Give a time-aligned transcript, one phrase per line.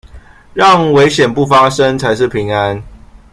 [0.55, 2.81] 讓危險不發生才是平安